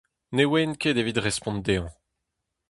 [0.35, 1.93] Ne oan ket evit respont dezhañ.